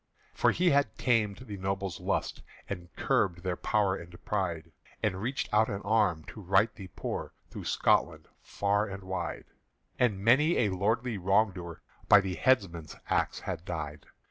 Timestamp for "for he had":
0.33-0.97